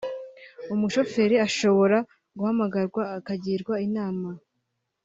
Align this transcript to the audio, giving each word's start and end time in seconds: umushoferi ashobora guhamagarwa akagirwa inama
umushoferi 0.73 1.35
ashobora 1.47 1.97
guhamagarwa 2.37 3.01
akagirwa 3.17 3.73
inama 3.87 4.29